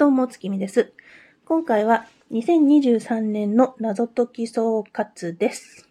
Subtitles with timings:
[0.00, 0.94] どうも、月見です。
[1.44, 5.90] 今回は2023年の謎解き総括です。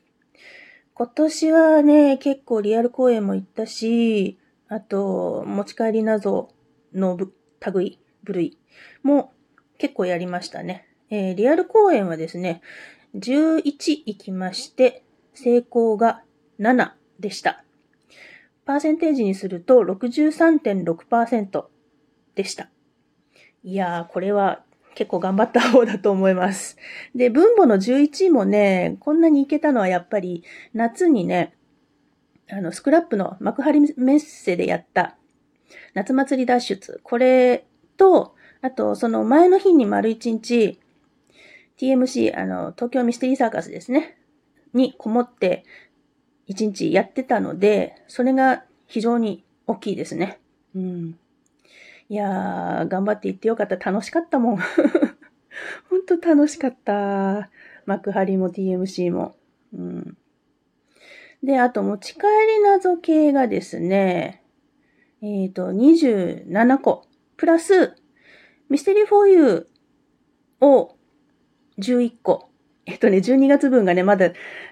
[0.95, 6.49] 今年はね、結構リアル公演も行ったし、あと、持ち帰り謎
[6.91, 7.19] の
[7.71, 8.57] 類、部類
[9.03, 9.31] も
[9.77, 10.87] 結構やりましたね。
[11.11, 12.63] えー、リアル公演はですね、
[13.13, 13.61] 11
[14.07, 15.03] 行きまして、
[15.35, 16.23] 成功が
[16.59, 17.63] 7でした。
[18.65, 21.65] パーセンテージにすると63.6%
[22.33, 22.71] でした。
[23.63, 24.63] いやー、これは
[24.95, 26.77] 結構頑張った方だと思います。
[27.15, 31.55] で、分母の11位もね、こんなにいけたのはやっぱり夏にね、
[32.49, 35.15] あの、スクラップの幕張メッセでやった
[35.93, 36.99] 夏祭り脱出。
[37.03, 37.65] これ
[37.97, 40.79] と、あと、その前の日に丸一日、
[41.77, 44.17] TMC、あの、東京ミステリーサーカスですね。
[44.73, 45.63] にこもって
[46.45, 50.39] 一日やってたので、それが非常に大きいですね。
[50.75, 51.19] うん。
[52.09, 53.75] いやー、頑張って行ってよかった。
[53.75, 54.57] 楽しかったもん。
[55.89, 57.49] ほんと楽しかった。
[57.85, 59.35] 幕張も TMC も。
[59.73, 60.17] うん。
[61.43, 64.43] で、あと持ち帰り謎系がですね、
[65.21, 67.05] えっ、ー、と、27個。
[67.37, 67.95] プラス、
[68.69, 69.67] ミステリー for you
[70.61, 70.95] を
[71.77, 72.48] 11個。
[72.89, 74.31] えっとね、12月分がね、まだ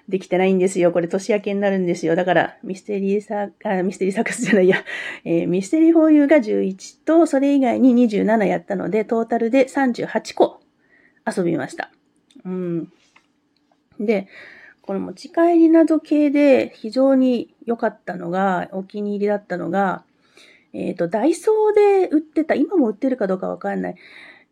[0.09, 0.91] できてないんですよ。
[0.91, 2.15] これ年明けになるんですよ。
[2.15, 4.83] だから、ミステリーサあ、ミステリーサーカスじゃないや、
[5.23, 10.59] えー、ミステリーフォーユーが11と、それ以外に27やったので、トータルで38個
[11.27, 11.91] 遊びました。
[12.43, 12.91] うん。
[13.99, 14.27] で、
[14.81, 20.03] この持ち帰り謎系で非常に良かったのが、お気に入りだったのが、
[20.73, 23.95] えっ、ー、と、ダイソーで売ってた、今も売ってるかどうかわかんない。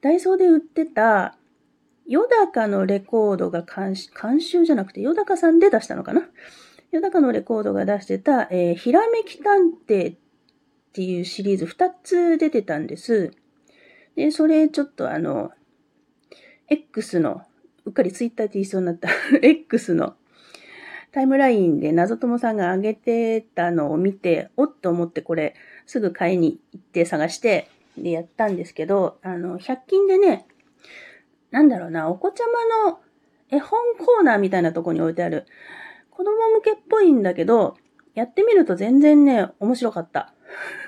[0.02, 1.36] ダイソーで売ってた、
[2.08, 6.22] ヨダカのレコードが監修じゃなくて、ヨダカさんで出したのかな？
[6.92, 10.18] ヨダカのレコードが出してた、えー、ひらめき探偵っ
[10.94, 13.32] ていうシリーズ2つ出てたんです。
[14.16, 15.52] で、それちょっとあの、
[16.70, 17.42] X の、
[17.86, 19.10] うっかりツイッターって言いそうになった
[19.42, 20.16] X の
[21.12, 25.56] タイムラインで謎友さんが上げてたのを見て、おっと思ってこれ
[25.86, 30.46] すぐ買いに行って探して、でやったんですけど、あの、100均でね、
[31.56, 32.44] なんだろうな、お子ちゃ
[32.84, 33.00] まの
[33.50, 35.46] 絵本コーナーみたいなとこに置いてある。
[36.10, 37.78] 子供向けっぽいんだけど、
[38.14, 40.34] やってみると全然ね、面白かった。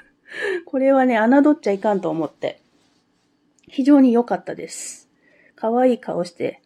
[0.67, 2.61] これはね、侮っちゃいかんと思って。
[3.69, 5.09] 非常に良かったです。
[5.55, 6.61] 可愛い顔して、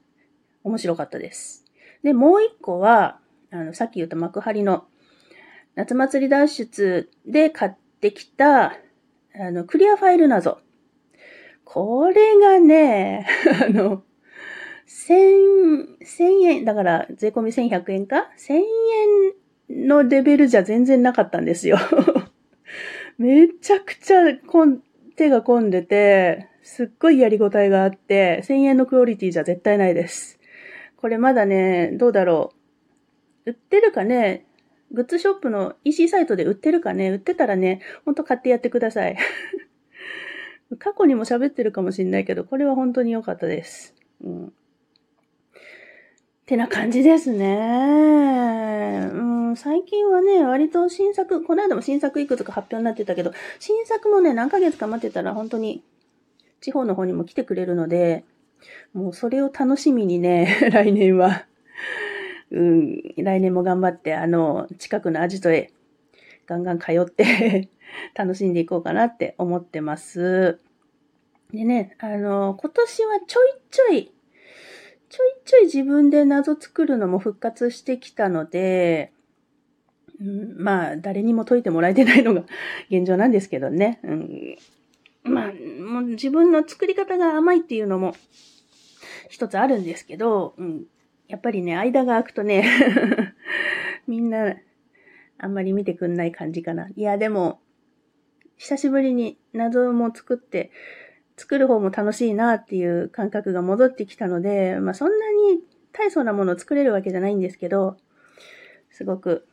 [0.64, 1.64] 面白かったです。
[2.02, 3.20] で、もう一個は、
[3.52, 4.86] あの、さっき言った幕張の
[5.76, 8.80] 夏祭り脱出で買ってきた、
[9.36, 10.58] あの、クリアファイル謎。
[11.74, 13.26] これがね、
[13.66, 14.04] あの、
[14.86, 18.30] 千、千円、だから税込み千百円か？
[18.36, 18.58] 千
[19.70, 21.78] 円のレベルじゃ全然なかったんですよ。
[23.18, 24.82] めちゃくちゃこん
[25.16, 30.42] 手が込んでて、すっごいやりごたえがあって、千円のクオリティじゃ絶対ないです。
[30.98, 32.52] これまだね、どうだろ
[33.46, 33.52] う。
[33.52, 34.46] 売ってるかね、
[34.92, 39.16] グッズショップの EC サイトで売ってるかね、売ってたらね、ほんと買ってやってください。
[40.78, 43.94] 過去にも喋ってるかもしんないけど、これは本当に良かったです。
[44.24, 44.46] うん。
[44.48, 44.52] っ
[46.46, 49.10] てな感じですね。
[49.14, 49.22] う
[49.52, 55.84] ん、最近はね、割と新作、この間も新作いくつか発表になってたけど、新作もね、何ヶ月か待ってたら本当に
[56.60, 58.26] 地方の方にも来てくれるので、
[58.94, 61.46] もうそれを楽しみにね、 来年は、
[62.52, 65.72] うん、来年も頑張って、あの、近くのアジトへ
[66.52, 67.70] ガンガン通って
[68.14, 70.60] 楽しんでいこうかなって思ってます。
[71.54, 74.12] でね、あの、今年はちょいちょい、
[75.10, 79.14] ちょいちょい自分で謎作るのも復活してきたので、
[80.20, 82.44] うん、まあ、誰にも解いてもらえてないのが
[82.92, 84.00] 現状なんですけどね。
[84.04, 84.58] うん、
[85.24, 88.14] まあ、もう自分の作り方が甘いっていうのも
[89.30, 90.86] 一つあるんですけど、うん、
[91.28, 92.66] やっぱりね、間が空くとね
[94.08, 94.56] みんな、
[95.42, 96.88] あんまり見てくんない感じかな。
[96.96, 97.60] いや、でも、
[98.58, 100.72] 久しぶりに謎も作って、
[101.36, 105.62] 作る方も楽しいなっていう感覚が戻ってきたので、まあそんなに
[105.92, 107.98] 大層なものを作れるわけじゃないんですけど、
[108.92, 109.48] すごく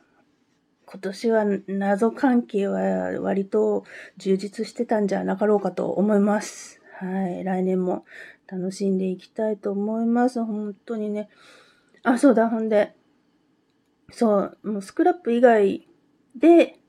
[0.85, 3.83] 今年は謎関係は割と
[4.17, 6.81] 充実してたんじゃなかろうかと思います。
[6.99, 7.43] はい。
[7.43, 8.05] 来年も
[8.47, 10.43] 楽しんでいきたいと思います。
[10.43, 11.29] 本当にね。
[12.01, 12.49] あ、そうだ。
[12.49, 12.95] ほんで。
[14.11, 14.57] そう。
[14.63, 15.87] もうスクラップ以外
[16.35, 16.79] で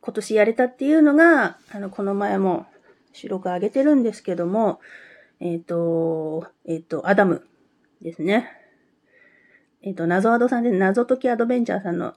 [0.00, 2.66] 今年やれたっていうのが、あの、この前も
[3.12, 4.80] 収録上げてるんですけども、
[5.40, 7.46] えっ、ー、と、えっ、ー、と、アダム
[8.00, 8.50] ですね。
[9.82, 12.14] えっ、ー、と、謎アドさんで謎解きアドベンチャーさんの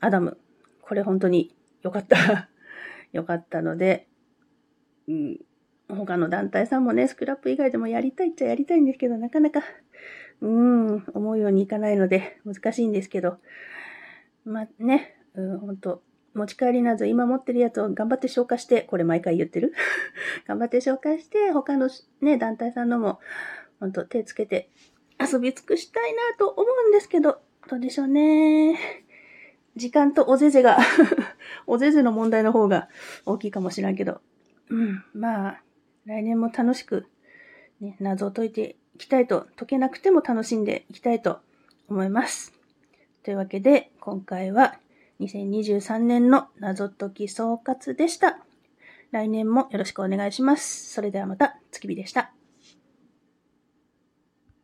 [0.00, 0.38] アダム。
[0.82, 2.48] これ本当に良かった。
[3.12, 4.08] 良かったので、
[5.08, 5.40] うん、
[5.88, 9.62] 他の団体さんもね、スクラップ以外でもやりたいっちゃやりたいんですけど、なかなか、
[10.42, 13.38] うん、思うようにいかないので、難しいんですけど、
[14.44, 16.02] まあね、うん、ほんと、
[16.34, 19.72] 持ち帰りなど今持ってるやつを頑張って消化して、これ毎回言ってる？
[20.48, 21.88] 頑張って消化して、他の
[22.20, 23.20] ね、団体さんのも、
[23.78, 24.70] ほんと手つけて
[25.20, 28.78] 遊び尽くしたいなと思うんですけど、どうでしょうね。
[29.76, 30.78] 時間とおぜぜが
[31.66, 32.88] おぜぜの問題の方が
[33.26, 34.20] 大きいかもしれんけど。
[34.70, 35.62] うん、まあ、
[36.06, 37.06] 来年も楽しく、
[37.80, 41.40] ね、謎を解いていきたいと、解けなくても楽しんでいきたいと
[41.88, 42.52] 思います。
[43.22, 44.78] というわけで、今回は
[45.20, 48.38] 2023年の謎解き総括でした。
[49.12, 50.92] 来年もよろしくお願いします。
[50.92, 52.32] それではまた、月日でした。